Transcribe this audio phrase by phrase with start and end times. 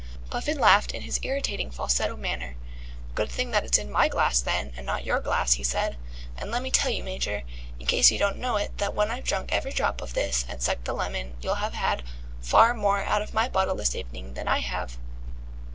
[0.31, 2.55] Puffin laughed in his irritating falsetto manner.
[3.13, 5.95] "Good thing that it's in my glass then, and not your glass," he said.
[6.35, 7.43] "And lemme tell you, Major,
[7.79, 10.59] in case you don't know it, that when I've drunk every drop of this and
[10.59, 12.01] sucked the lemon, you'll have had
[12.41, 14.97] far more out of my bottle this evening than I have.